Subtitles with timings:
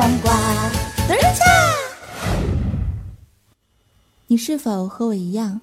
[0.00, 0.32] 黄瓜。
[1.06, 1.44] 等一下，
[4.28, 5.60] 你是否和我一样，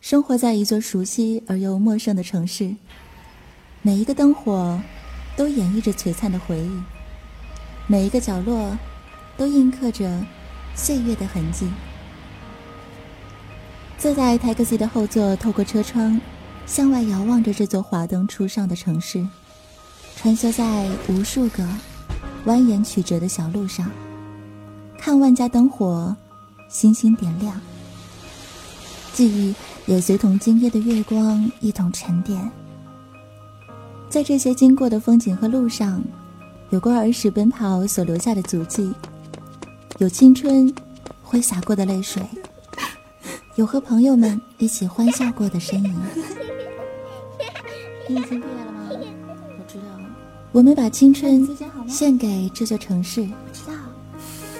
[0.00, 2.74] 生活在一座熟悉而又陌生的城市？
[3.82, 4.80] 每一个灯火
[5.36, 6.82] 都演绎着璀璨的回忆，
[7.86, 8.78] 每一个角落
[9.36, 10.10] 都印刻着
[10.74, 11.68] 岁月的痕迹。
[13.98, 16.18] 坐在 taxi 的后座，透过车窗
[16.64, 19.22] 向外遥望着这座华灯初上的城市，
[20.16, 21.62] 穿梭在无数个
[22.46, 23.90] 蜿蜒曲折的小路上，
[24.98, 26.16] 看万家灯火
[26.68, 27.60] 星星点亮，
[29.12, 29.54] 记忆
[29.86, 32.50] 也随同今夜的月光一同沉淀。
[34.08, 36.02] 在这些经过的风景和路上，
[36.70, 38.92] 有过儿时奔跑所留下的足迹，
[39.98, 40.74] 有青春
[41.22, 42.22] 挥洒过的泪水。
[43.56, 46.00] 有和朋友们一起欢笑过的身影。
[48.08, 48.79] 你已经毕业了吗？
[50.52, 50.62] 我。
[50.62, 51.48] 们把青春
[51.88, 53.26] 献给这座城市，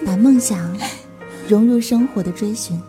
[0.04, 0.76] 把梦想
[1.48, 2.80] 融入生活的追寻。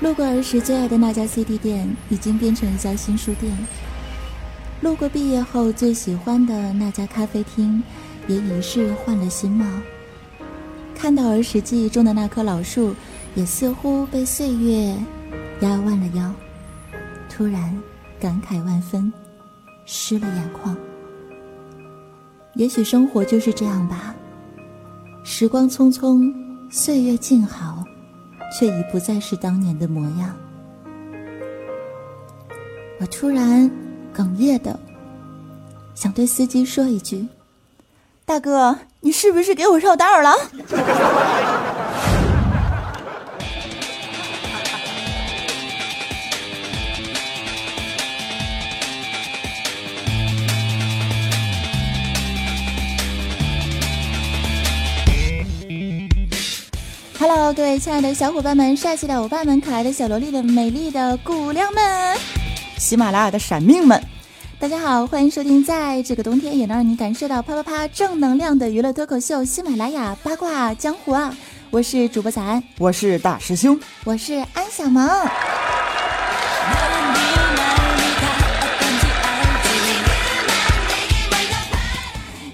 [0.00, 3.52] 路过儿时最爱的那家 CD 店，已经变成一家新书店。
[4.80, 7.82] 路过毕业后最喜欢的那家咖啡厅，
[8.28, 9.64] 也已是换了新貌。
[10.94, 12.94] 看到儿时记忆中的那棵老树。
[13.34, 14.94] 也似乎被岁月
[15.62, 16.30] 压弯了腰，
[17.30, 17.82] 突然
[18.20, 19.10] 感慨万分，
[19.86, 20.76] 湿了眼眶。
[22.54, 24.14] 也许生活就是这样吧，
[25.24, 26.32] 时光匆匆，
[26.70, 27.82] 岁月静好，
[28.56, 30.36] 却已不再是当年的模样。
[33.00, 33.70] 我突然
[34.14, 34.78] 哽咽的
[35.94, 37.26] 想对司机说一句
[38.24, 40.32] ：“大哥，你是不是给我绕道了？”
[57.54, 62.16] 各位亲爱的小伙伴们，帅气的欧巴们，可爱的小萝莉的美丽的姑娘们，
[62.78, 64.02] 喜马拉雅的闪命们，
[64.58, 71.34] 大家好，欢迎收听在这个冬天也能让你感受到啪啪啪正能量的娱乐脱口秀——喜马拉雅八卦江湖啊！
[71.70, 75.06] 我是主播早安，我是大师兄，我是安小萌。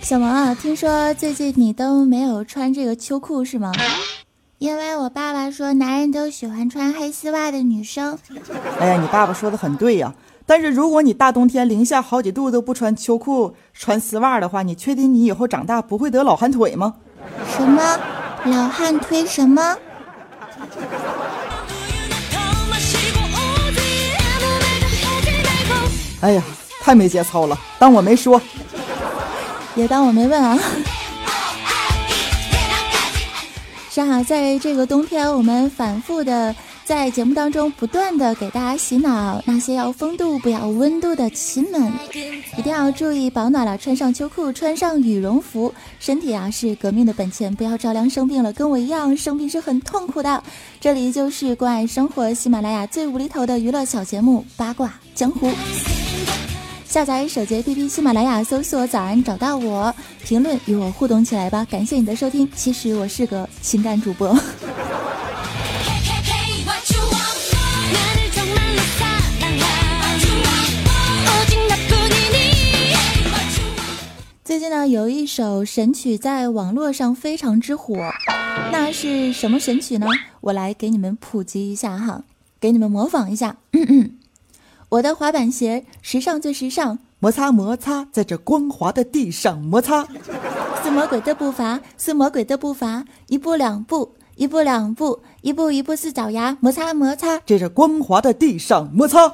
[0.03, 3.71] 小萌啊，听说最近你都没有穿这个秋裤是吗？
[4.59, 8.19] 因为我爸爸说，男人都喜欢穿黑丝袜的女生。
[8.81, 10.13] 哎呀，你爸爸说的很对呀。
[10.45, 16.95] 但是如果你大冬天零下好几度都不穿秋裤、穿丝袜的话，你确定你以后长大不会得老寒腿吗？
[17.57, 17.97] 什么
[18.47, 19.25] 老汉推？
[19.25, 19.77] 什么？
[26.21, 26.43] 哎呀，
[26.81, 27.57] 太没节操了！
[27.79, 28.41] 当我没说，
[29.77, 30.59] 也当我没问啊。
[34.01, 36.55] 啊，在这个冬天，我们反复的
[36.85, 41.93] 在节目当中不断的给大家洗脑，那些要风度不要温度的亲们，
[42.57, 50.43] 一定要注意保暖了，穿上秋裤，穿上羽绒服，身体啊是革命的本钱，不要着凉生病了，跟我一样生病是很痛苦的。
[50.81, 55.51] 这里就是关爱生活喜马拉雅最无厘头的娱乐小节目八卦江湖。
[56.89, 59.95] 下载手机 APP 喜马拉雅，搜索“早安”，找到我，
[60.25, 61.63] 评论与我互动起来吧！
[61.71, 62.51] 感谢你的收听。
[62.57, 64.35] 其实我是个情感主播。
[74.43, 77.95] 最近呢，有一首神曲在网络上非常之火，
[78.73, 80.07] 那是什么神曲呢？
[80.41, 82.25] 我来给你们普及一下哈，
[82.59, 83.57] 给你们模仿一下。
[83.73, 84.18] 嗯嗯。
[84.91, 90.07] 我的滑板鞋，时尚最时尚，摩擦摩擦，在这光滑的地上摩擦。
[90.83, 99.31] 似魔鬼的步伐，似魔鬼的步伐，一步两步，一步两步，一步一步似爪牙，摩擦摩擦，在这光滑的地上摩擦。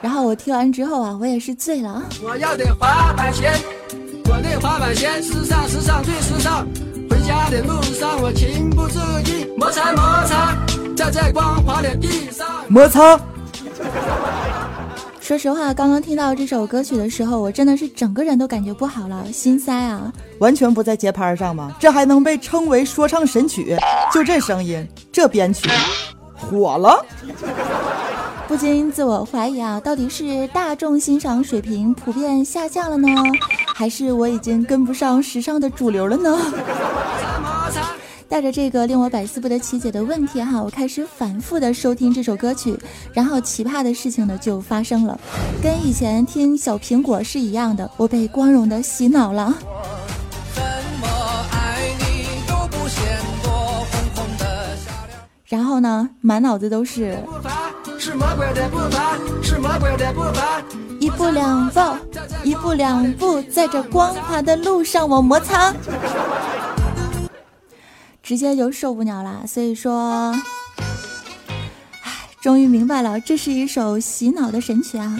[0.00, 2.00] 然后我听完之后啊，我也是醉了。
[2.22, 3.50] 我要的滑板鞋，
[4.26, 6.64] 我的滑板鞋，时尚时尚最时尚。
[7.10, 10.56] 回家的路上我情不自禁摩擦摩擦，
[10.96, 13.18] 在这光滑的地上摩擦。
[15.20, 20.12] 说实话，刚刚听到这首歌曲的时候，我真的是整个人都感觉不好了，心塞啊！
[20.40, 21.74] 完全不在节拍上吗？
[21.78, 23.76] 这还能被称为说唱神曲？
[24.12, 25.70] 就这声音，这编曲，
[26.34, 27.04] 火了！
[28.48, 33.08] 不禁自我怀疑啊，到底是大众欣赏水平普遍下降了呢，
[33.74, 36.36] 还是我已经跟不上时尚的主流了呢？
[38.32, 42.74] 带着这个令我百思不得其解的问题哈，我开始反复的收听这首歌曲，
[43.12, 45.20] 然后奇葩的事情呢就发生了，
[45.62, 49.54] 跟以前听《小苹果》是一样的，我被光荣的洗脑了。
[55.44, 57.14] 然后呢，满脑子都是。
[57.98, 60.62] 是魔鬼的步伐，是魔鬼的步伐，
[60.98, 61.80] 一步两步，
[62.42, 65.70] 一步两步，在这光滑的路上我摩擦。
[68.22, 69.42] 直接就受不了啦。
[69.46, 70.34] 所以说，
[72.02, 75.18] 唉，终于明白了，这是一首洗脑的神曲啊。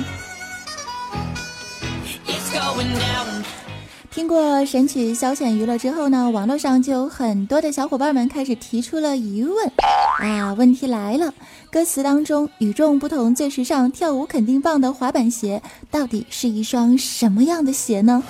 [4.11, 9.73] 听过神曲消遣娱乐之后呢，网络上就有很多的小伙伴们开始提出了疑问
[10.21, 10.53] 啊！
[10.53, 11.33] 问题来了，
[11.71, 18.23] 歌词当中与众不同、最时尚、跳舞肯定棒的滑板鞋，到底是一双什么样的鞋呢？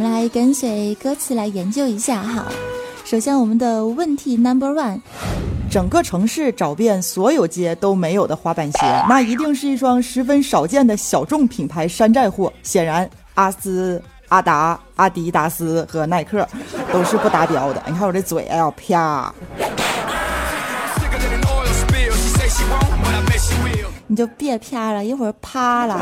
[0.00, 2.46] 我们来跟随歌词来研究一下哈。
[3.04, 4.98] 首先，我们的问题 number one。
[5.70, 8.78] 整个城市找遍所有街都没有的滑板鞋，
[9.10, 12.50] 那一定是一双十分少见的小众品牌山寨货。
[12.62, 16.48] 显然，阿斯、阿达、阿迪达斯和耐克
[16.90, 17.82] 都是不达标的。
[17.86, 19.34] 你看我这嘴，哎呀，啪！
[24.06, 26.00] 你就别啪了，一会儿趴了。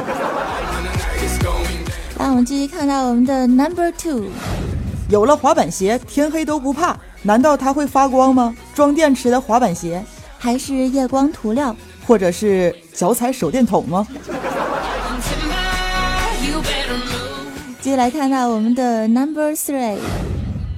[2.18, 4.24] 来，我们继续看到我们的 number two。
[5.08, 6.96] 有了滑板鞋，天黑都不怕。
[7.22, 8.54] 难道它会发光吗？
[8.74, 10.04] 装电池的滑板鞋，
[10.36, 11.74] 还是夜光涂料，
[12.04, 14.04] 或者是脚踩手电筒吗？
[17.80, 19.98] 接下来看到我们的 Number Three，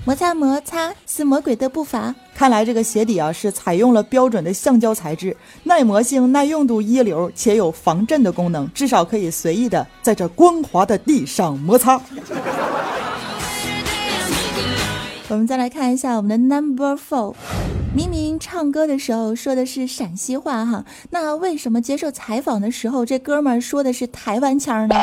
[0.05, 2.15] 摩擦摩擦是魔鬼的步伐。
[2.41, 12.01] 看来这个鞋底啊是采用了标准的橡胶材质，耐磨性、耐用度一流，且有防震的功能，至少可以随意的在这光滑的地上摩擦。
[15.29, 17.35] 我们再来看一下我们的 Number Four，
[17.95, 24.95] 明明唱歌的时候说的是陕西话哈，那为什么接受采访的时候这哥们儿说的是台湾腔呢？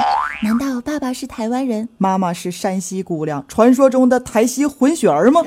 [0.41, 5.43] 难道爸爸是台湾人，妈妈是山西姑娘，传说中的台西混血儿吗？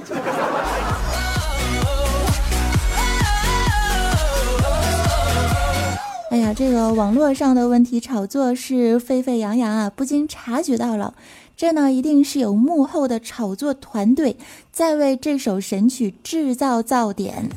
[6.31, 11.13] 哎呀，这个网络上的问题炒作是沸沸扬扬啊，不禁察觉到了。
[11.61, 14.35] 这呢，一定是有幕后的炒作团队
[14.73, 17.51] 在为这首神曲制造噪点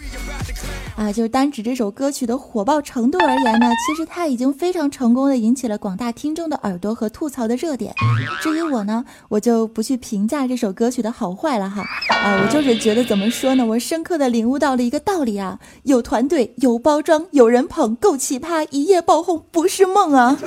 [0.98, 1.10] 啊！
[1.10, 7.94] 就是单指这首歌曲的火爆程度而言呢，其实它已经非常成功的引起了广大听众的耳朵和吐槽的热点。
[8.42, 12.44] 至于我呢，我就不去评价这首歌曲的好坏了哈啊！
[12.44, 20.38] 我就是觉得怎么说呢，我深刻的领悟到了一个道理啊：有团队，有包装，有人捧，够奇葩，一夜爆红不是梦啊！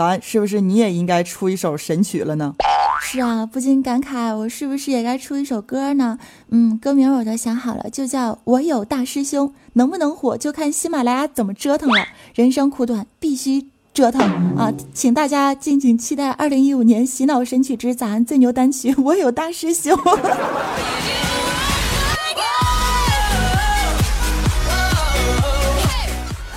[0.00, 2.54] 咱是不是你也应该出一首神曲了呢？
[3.02, 6.18] 是啊，不禁感慨，我是不是也该出一首歌呢？
[6.48, 12.02] 嗯，歌名我都想好了，就叫《我有大师兄》，能不能火就看喜马拉雅怎么折腾了。
[12.34, 14.22] 人生苦短，必须折腾
[14.56, 14.72] 啊！
[14.94, 19.94] 请大家敬请期待二零一五年洗脑神曲之咱最牛单曲《我有大师兄》。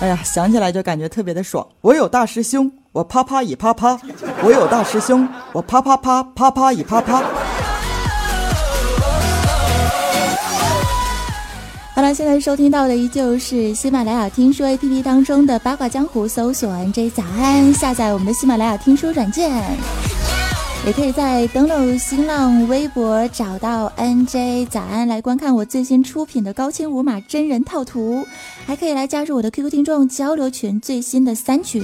[0.00, 1.68] 哎呀，想起来就感觉特别的爽。
[1.82, 3.98] 我有大师兄，我啪啪一啪啪；
[4.44, 7.24] 我有大师兄，我啪啪啪啪啪一啪啪。
[11.92, 19.50] 好了，现在收听到的依旧是喜马拉雅听书 APP 当中的八卦江湖，搜索 NJ 早安，下载我们的喜马拉雅听书软件。
[20.86, 28.24] 也可以在登录新浪微博找到 NJ 早安来观看我最新出品的高清无码真人套图，
[28.64, 31.82] 还可以来加入我的 QQ 听众交流群最新的三群，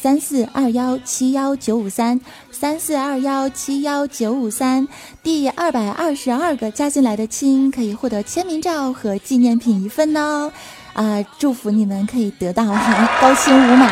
[0.00, 2.20] 三四二幺七幺九五三
[2.52, 4.86] 三四二幺七幺九五三，
[5.24, 10.52] 第二百二十二个加进来的亲可以获得签名照和纪念品一份哦，
[10.92, 12.64] 啊，祝福你们可以得到
[13.20, 13.90] 高清无码。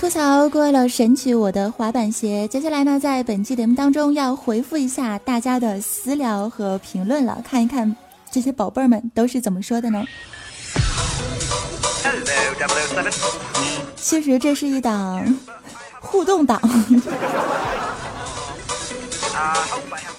[0.00, 2.48] 吐槽，过了神曲我的滑板鞋。
[2.48, 7.94] 接下来呢，在本期节目当中要回复一下大家的私聊和评论了，看一看
[8.30, 10.04] 这些宝贝儿们都是怎么说的呢？
[13.96, 15.36] 其实这是一档
[16.00, 16.60] 互动档。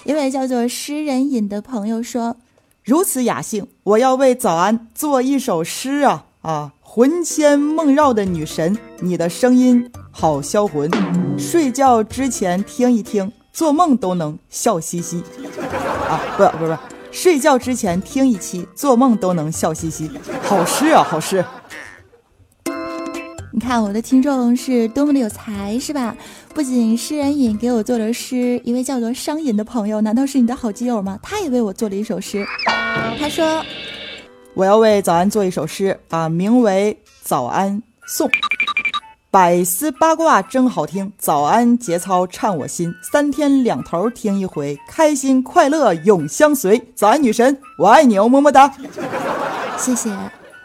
[0.04, 2.36] 一位叫做诗人尹的朋友说
[2.84, 10.90] ：“如此雅兴，我要为早安做一首诗啊啊！”魂牵梦绕的女神，你的声音好销魂，
[11.38, 15.22] 睡觉之前听一听，做梦都能笑嘻嘻。
[16.08, 16.78] 啊，不不是不，
[17.10, 20.10] 睡觉之前听一期，做梦都能笑嘻嘻。
[20.42, 21.44] 好诗啊，好诗！
[23.52, 26.16] 你看我的听众是多么的有才，是吧？
[26.54, 31.18] 不仅诗人隐给我做了诗，一位叫做商隐的朋友，难道是你的好基友吗？
[31.22, 32.46] 他也为我做了一首诗。
[33.18, 33.64] 他说。
[34.54, 38.28] 我要为早安做一首诗啊，名为《早安颂》。
[39.30, 46.80] 百思八卦真好听，早安节操颤我心，三天两头听一回，开心快乐永相随。
[46.94, 48.72] 早安女神，我爱你哦，么么哒！
[49.76, 50.10] 谢谢，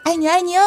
[0.04, 0.62] 爱你爱你哦。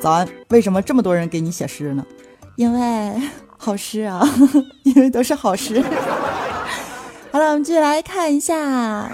[0.00, 2.02] 早安，为什么这么多人给你写诗呢？
[2.56, 3.20] 因为
[3.58, 4.26] 好诗啊，
[4.84, 5.84] 因为都是好诗。
[7.30, 9.12] 好了，我们继续来看一下。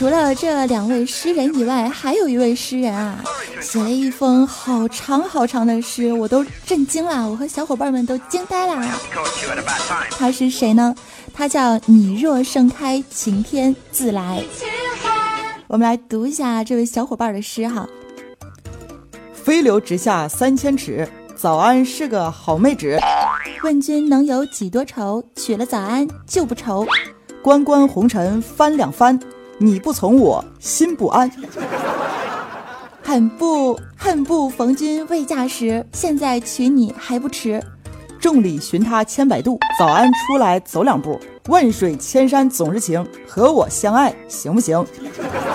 [0.00, 3.22] 除了这两位诗人以外，还有一位诗人啊，
[3.60, 8.98] 写了一封好长好长的诗，我都震惊了，我和小伙伴们都惊呆了。
[10.12, 10.94] 他是谁呢？
[11.34, 14.42] 他叫你若盛开，晴天自来。
[15.66, 17.86] 我们来读一下这位小伙伴的诗哈。
[19.34, 22.98] 飞流直下三千尺，早安是个好妹纸。
[23.62, 25.22] 问君能有几多愁？
[25.36, 26.86] 娶了早安就不愁。
[27.42, 29.20] 关关红尘翻两番。
[29.62, 31.30] 你不从我心不安，
[33.02, 37.62] 恨不恨不逢君未嫁时，现在娶你还不迟。
[38.18, 41.20] 众里寻他千百度，早安出来走两步。
[41.48, 44.82] 万水千山总是情，和我相爱行不行？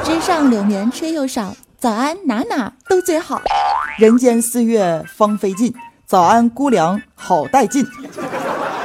[0.03, 3.41] 枝上柳绵吹又少，早安哪哪都最好。
[3.97, 5.73] 人间四月芳菲尽，
[6.05, 7.83] 早安姑娘好带劲。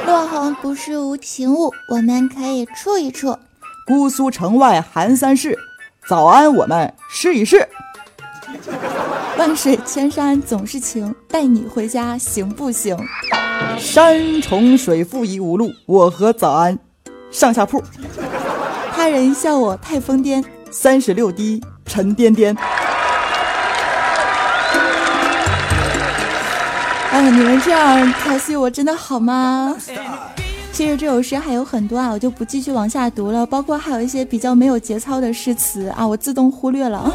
[0.07, 3.37] 落红不是无情物，我们可以处一处。
[3.85, 5.57] 姑苏城外寒山寺，
[6.07, 7.67] 早安，我们试一试。
[9.37, 12.97] 万水千山总是情，带你回家行不行？
[13.77, 16.77] 山重水复疑无路，我和早安
[17.31, 17.83] 上下铺。
[18.93, 22.55] 他人笑我太疯癫，三十六滴沉甸甸。
[27.11, 29.75] 哎，你们这样调戏我真的好吗？
[30.81, 33.45] 其实这首诗还有很多啊，我就不继续往下读了。
[33.45, 37.13] 包括还有一些比较没有节操的诗词啊，我自动忽略了。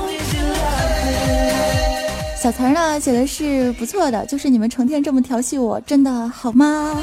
[2.41, 6.97] 小词儿呢写的是不错的，就是你们成天这么调戏我，真的好吗？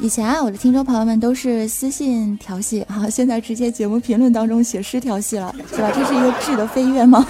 [0.00, 5.92] 以前啊，我的听众朋友们都是私信调戏啊，现在直接节目评论当中写诗调戏了，是吧？
[5.94, 7.26] 这是一个质的飞跃吗？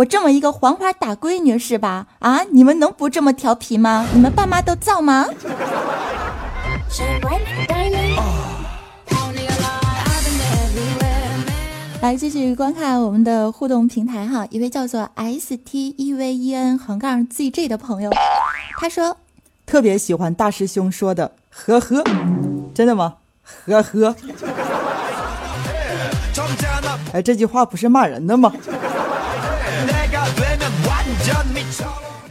[0.00, 2.06] 我这么一个黄花大闺女是吧？
[2.20, 4.06] 啊，你们能不这么调皮吗？
[4.14, 5.26] 你们爸妈都造吗？
[12.00, 18.10] 来继续观看我们的互动平台哈，一位叫做 S T E V E N 横杠 Z J 的朋友，
[18.78, 19.18] 他说
[19.66, 22.02] 特别喜欢大师兄说的呵呵，
[22.74, 23.16] 真的吗？
[23.66, 24.16] 呵呵，
[27.12, 28.50] 哎，这句话不是骂人的吗？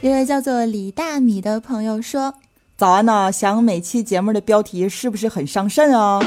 [0.01, 2.33] 一位叫做李大米的朋友说
[2.77, 6.21] ：“早安呐，想每期节目的标题是不是很伤肾啊？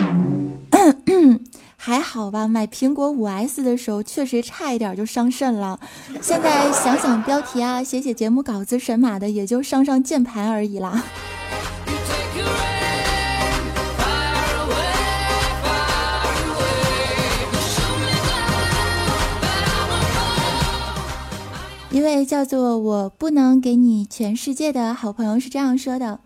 [1.79, 5.81] 还好吧，买苹果五 S 的时候确实差一点就伤肾了。
[6.21, 11.03] 现在想想标题啊，写写节目稿子神马的，也就伤伤键盘而已啦。”
[21.93, 26.21] 一位叫做“我不能给你全世界”的好朋友是这样说的：“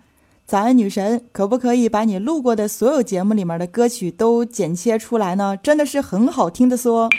[0.46, 5.56] 早安，女神，可不可以把你录过的所有节目里面的歌曲都剪切出来呢？
[5.56, 7.11] 真的是很好听的说。”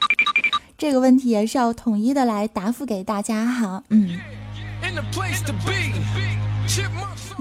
[0.77, 3.83] 这个问题也是要统一的来答复给大家哈。
[3.89, 4.17] 嗯，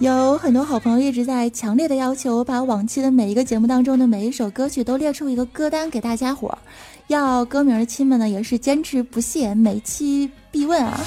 [0.00, 6.58] 有很多好朋友一直在强烈的要求，把往期的每一个节目当中的每一首歌曲都列出一个歌单给大家伙儿。
[7.06, 10.98] 要歌名的亲们呢，也是坚持不懈，每期必问啊！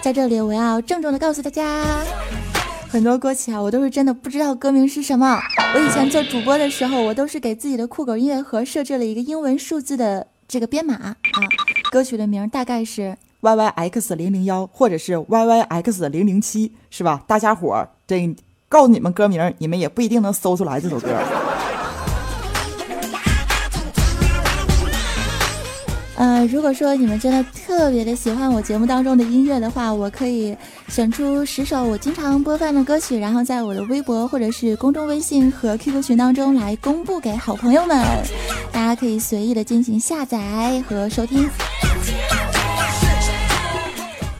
[0.00, 2.04] 在这里，我要郑重的告诉大家，
[2.88, 5.40] 很多歌曲啊，我都是真的不知道歌名是什么。
[5.74, 11.16] 我以前做主播的时候，我都是给自己的酷狗音乐盒设置了一个英文数字的这个编码啊，
[11.90, 17.24] 歌曲的名大概是 Y Y X 零零幺，或者是 Y Y X 零零七，是吧？
[17.26, 18.36] 大家伙儿，这
[18.68, 21.08] 告诉你们歌名，你们也不一定能搜出来这首歌。
[26.46, 30.56] 如果说你们真的特别的喜欢我节目当中的音乐的话，我可以
[30.88, 38.04] 选出十首我经常播放的歌曲，然后在我的微博或者是公众微信和 QQ 群当中来公布给好朋友们，
[38.72, 41.48] 大家可以随意的进行下载和收听。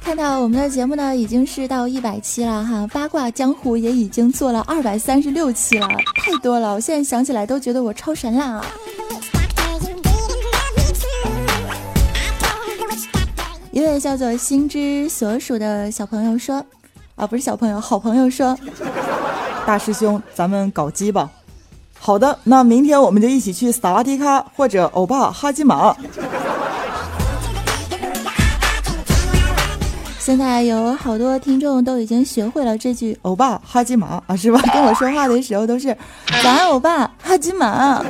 [0.03, 8.65] 看到我们的节目呢，已经是到一百期了哈，八卦江湖也已经做了二百三十六期了，太多了，我现在想起来都觉得我超神了。
[8.99, 9.00] 一
[13.91, 16.65] 位叫做心之所属的小朋友说
[17.17, 18.57] ：“啊，不是小朋友，好朋友说，
[19.67, 21.29] 大师兄，咱们搞基吧。
[21.99, 25.97] 好的，那明天我们就一起去萨瓦迪卡或者欧巴哈基马。
[30.19, 34.61] 现在有好多听众都已经学会了这句“欧巴哈基马”啊，是吧？
[34.73, 35.97] 跟我说话的时候都是
[36.43, 38.05] “早安，欧巴哈基马”。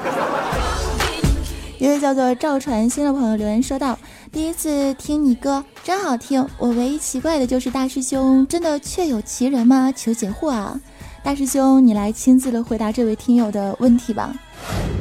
[1.78, 3.98] 一位叫做赵传新的朋友留言说道
[4.32, 9.92] ：“第一次听你歌真好听，我唯一奇怪的就是大师兄真的确有其人吗？
[9.94, 10.78] 求解惑啊！
[11.24, 14.32] 大师兄，你来亲自的回答这位听友的问题吧。”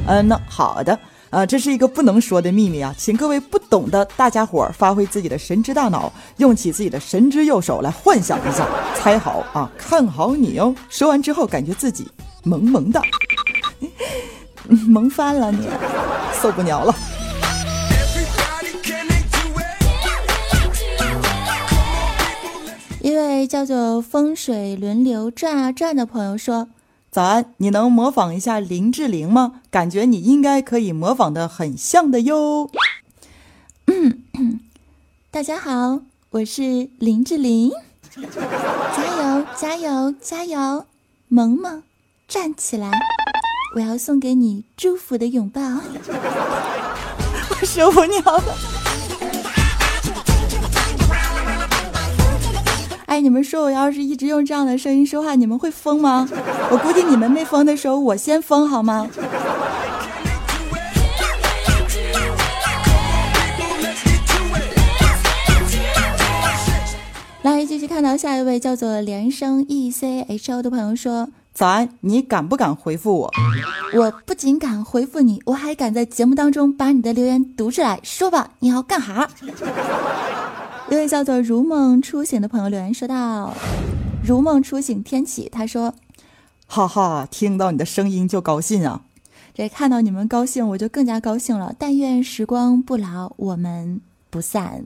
[0.08, 0.98] 嗯，那好的。
[1.30, 10.74] 啊，这是一个不能说的秘密啊，请各位不懂的大家伙儿发挥自己的神之大脑，用起自己的神之右手来幻想一下，猜好啊，看好你哦。
[10.88, 12.10] 说完之后，感觉自己
[12.42, 13.00] 萌萌的，
[14.88, 15.68] 萌翻了你，
[16.42, 16.92] 受不了了。
[23.40, 26.68] 位叫做风水轮流转啊转的朋友说。
[27.10, 29.62] 早安，你能模仿一下林志玲吗？
[29.70, 32.70] 感觉你应该可以模仿的很像的哟。
[35.32, 37.72] 大家好，我是林志玲，
[38.94, 40.84] 加油加油加油，
[41.28, 41.82] 萌萌
[42.28, 42.92] 站起来，
[43.74, 45.62] 我要送给你祝福的拥抱。
[47.50, 48.89] 我受不了了。
[53.20, 56.26] 哎，你们说我要是一直用这样的声音说话，你们会疯吗？
[56.70, 59.06] 我估计你们没疯的时候，我先疯好吗？
[67.42, 73.30] 来，继续看到下一位叫做连声 E C H O 的朋友说：“早安，你敢不敢回复我？
[73.92, 78.00] 我不仅敢回复你，我还敢在节目当中把你的留言读出来。
[78.02, 79.28] 说吧，你要干哈？”
[80.90, 83.54] 一位叫做如梦初醒的朋友留言说道
[84.26, 85.94] ：“如梦初醒天启，他说，
[86.66, 89.02] 哈哈，听到你的声音就高兴啊！
[89.54, 91.72] 这看到你们高兴，我就更加高兴了。
[91.78, 94.00] 但愿时光不老，我们
[94.30, 94.84] 不散。”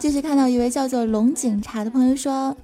[0.00, 2.56] 继续看到一位叫做龙警察的朋友说：“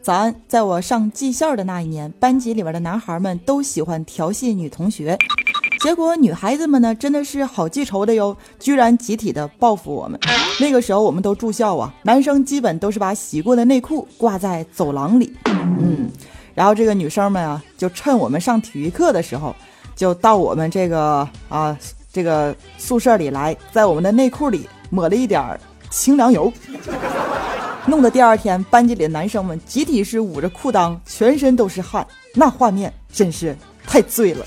[0.00, 5.18] 早安，在我上技校的那一年，班级里边的男孩们都喜欢调戏女同学。”
[5.82, 10.18] 结果女孩子们呢，真的是好记仇的哟，居然集体的报复我们。
[10.60, 16.08] 那个时候我们都住校啊，男生基本都是把洗过的内裤挂在走廊里，嗯，
[16.54, 19.52] 然后这个女生们啊，就趁我们上体育课的时候，
[19.96, 21.76] 就到我们这个啊
[22.12, 25.58] 这个宿舍里来，在我们的内裤里抹了一点
[25.90, 26.52] 清凉油，
[27.86, 34.46] 弄得第二天班级里的男生们集体是捂着裤裆，全身都是汗，那画面真是太醉了。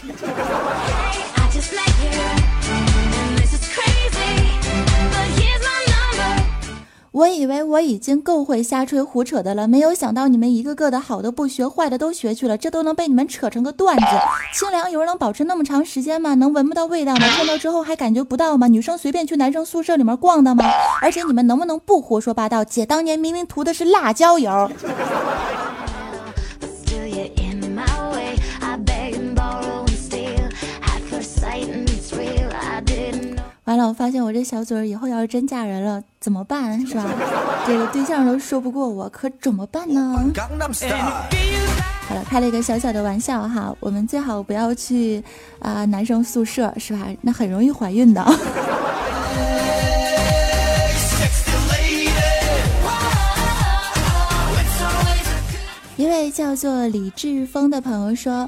[7.16, 14.06] 我以为我已经够会瞎吹胡扯的了，没有想到你们一个个的好的不学，坏的都学去了，这都能被你们扯成个段子。
[14.54, 16.34] 清凉油能保持那么长时间吗？
[16.34, 17.26] 能闻不到味道吗？
[17.30, 18.68] 看到之后还感觉不到吗？
[18.68, 20.66] 女生随便去男生宿舍里面逛的吗？
[21.02, 22.66] 而且你们能不能不胡说八道？
[22.66, 24.70] 姐当年明明涂的是辣椒油。
[33.66, 36.80] 完了，我发现我这小嘴儿以后要是真嫁人了怎么办？
[36.86, 37.04] 是吧？
[37.66, 40.16] 这个对象都说不过我，可怎么办呢？
[42.08, 45.24] 好了，开了一个小小的玩笑哈，我们最好不要去
[45.58, 47.08] 啊男生宿舍，是吧？
[47.22, 48.24] 那很容易怀孕的。
[55.98, 58.48] 一位叫做李志峰的朋友说。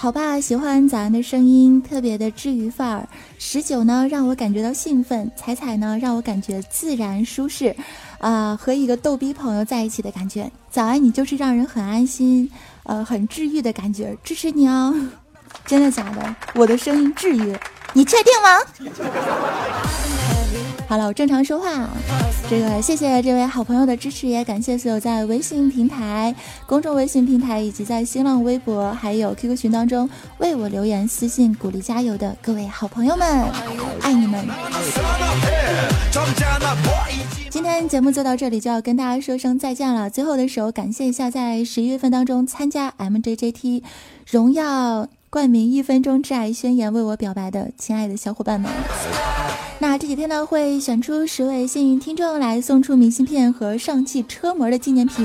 [0.00, 3.08] 好吧，喜欢早安的声音，特别的治愈范儿。
[3.36, 7.74] 十九呢，让我感觉到兴奋；彩彩呢，让我感觉自然舒适。
[8.18, 10.48] 啊，和一个逗逼朋友在一起的感觉。
[10.70, 12.48] 早安，你就是让人很安心，
[12.84, 14.16] 呃，很治愈的感觉。
[14.22, 14.94] 支持你哦，
[15.66, 16.36] 真的假的？
[16.54, 17.58] 我的声音治愈，
[17.92, 18.56] 你确定吗？
[20.88, 21.86] 好了，我正常说话。
[22.48, 33.28] 这个谢谢这位好朋友的支持，也感谢所有在微信平台、公众微信平台以及在新浪微博还有 QQ 群当中为我留言、私信鼓励、加油的各位好朋友们，
[34.00, 34.42] 爱你们！
[37.50, 40.08] 今天节目就到这里，就要跟大家说声再见了。
[40.08, 43.82] 最后的时候，感谢一下在十一月份当中参加 MJJT
[44.26, 48.72] 荣耀冠名一分钟挚爱宣言为我表白的亲爱的小伙伴们。
[49.80, 55.24] 那这几天呢，会选出十位幸运听众来送出明信片和上汽车模的纪念品，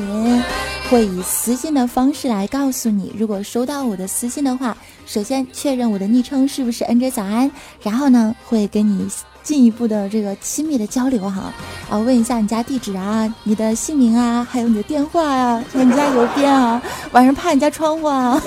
[0.92, 3.12] 会以私信的方式来告诉你。
[3.18, 7.50] 如果收到我的私信的话，首先确认我的昵称是不是 NJ 早安，
[7.82, 9.08] 然后呢，会跟你
[9.42, 11.52] 进一步的这个亲密的交流哈，
[11.90, 16.80] 啊，问一下你家地址啊，你的姓名啊，还有你的电话啊，你家邮编啊，
[17.12, 18.40] 晚上趴你家窗户啊，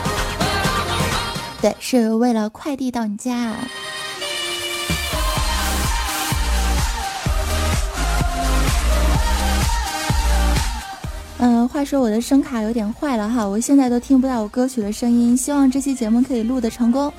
[1.62, 3.54] 对，是为了快递到你家。
[11.74, 17.12] 话说我的声卡有点坏了哈，我现在都听不到我歌曲的声音，希望这期节目可以录得成功。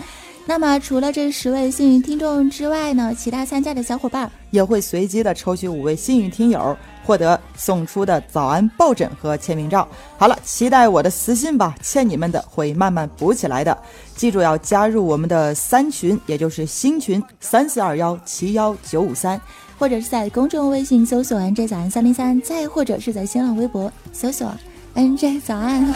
[0.45, 9.85] 那么除了这十位幸运听众之外呢，其他参加的小伙伴也会随机的抽取五位幸运听友，获得送出的早安抱枕和签名照。
[10.17, 13.77] 好了，期待我的私信吧，欠你们的会慢慢补起来的。
[14.15, 19.41] 记住要加入我们的三群，也就是新群三四二幺七幺九五三，
[19.77, 24.53] 或者是在公众微信搜索 “nj 早安三零三”，再或者是在新浪微博搜索
[24.95, 25.93] “nj 早安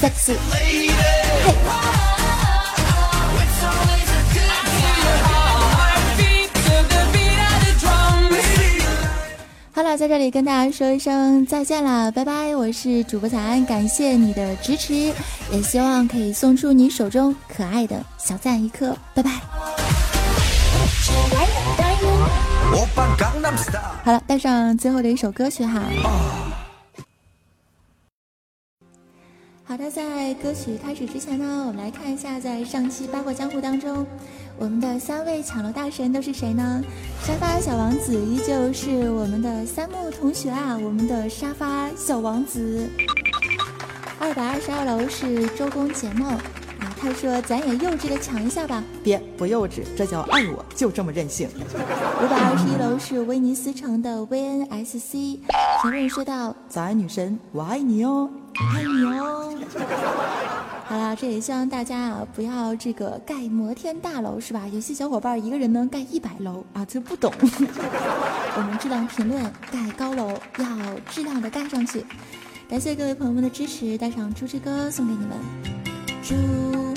[0.00, 0.34] sexy”。
[9.72, 12.54] 好了，在这里跟大家说一声再见了，拜拜！
[12.54, 14.92] 我是主播早安，感谢你的支持，
[15.50, 19.79] 也希望可以送出你手中可爱的小赞一颗，拜拜。
[24.02, 25.82] 好了，带上最后的一首歌曲哈。
[29.64, 34.06] 好的，在歌曲开始之前呢，我们来看一下，在上期八卦江湖当中。
[34.58, 36.82] 我们的三位抢楼大神都是谁呢？
[37.22, 42.90] 沙发小王子依旧是我们的三木同学啊，我们的沙发小王子。
[44.18, 46.36] 二百二十二楼是周公解梦，
[47.00, 48.84] 他说咱也幼稚的抢一下吧。
[49.02, 51.48] 别不幼稚，这叫爱我，就这么任性。
[51.48, 55.38] 五百二十一楼是威尼斯城的 VNSC，
[55.82, 58.28] 评论说道：早安女神，我爱你哦，
[58.74, 59.54] 爱你哦。
[60.84, 64.68] 好了，这也希望大家啊，不要这个盖摩天大楼是吧？
[64.70, 67.32] 有些小伙伴一个人能盖一百楼啊，就不懂。
[67.40, 70.66] 我们质量评论盖高楼要
[71.08, 72.04] 质量的盖上去。
[72.68, 75.30] 感谢各位朋友们的支持，带上猪之歌送给你们。
[76.22, 76.89] 猪，你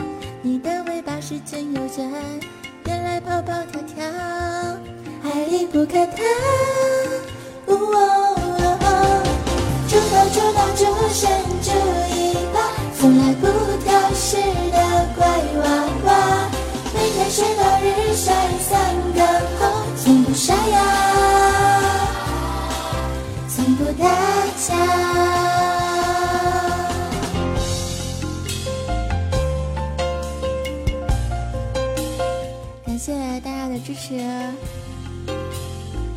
[1.23, 2.11] 的尾巴是真又真，
[2.85, 4.03] 原来跑跑跳跳，
[5.23, 6.17] 爱离不开它。
[9.87, 11.29] 猪头猪脑猪身
[11.61, 11.71] 竹
[12.11, 12.59] 尾巴。
[12.99, 13.47] 从来不
[13.83, 14.77] 挑食的
[15.15, 15.63] 乖娃
[16.05, 16.07] 娃，
[16.93, 18.71] 每天睡到日晒三
[19.13, 19.19] 个
[19.59, 19.61] 头，
[19.97, 21.12] 从不沙哑，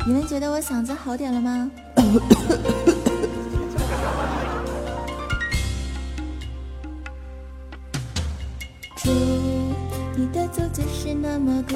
[0.07, 1.69] 你们觉得我嗓子好点了吗？
[10.53, 11.75] 走就是那么苦，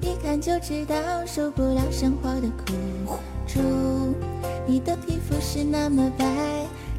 [0.00, 0.94] 一看就知道
[1.26, 2.72] 受不了生活的苦。
[3.46, 3.60] 猪，
[4.66, 6.24] 你的皮肤是那么白，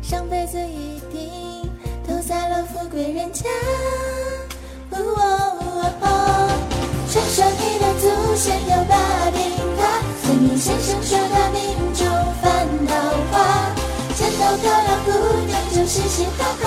[0.04, 1.68] 上辈子一定
[2.08, 3.50] 投在了富贵人家。
[7.10, 9.42] 传说你的祖先有把柄
[10.64, 12.08] 先生说他命中
[12.42, 12.96] 犯桃
[13.30, 13.36] 花，
[14.16, 15.12] 见到漂亮姑
[15.46, 16.64] 娘就嘻嘻哈哈，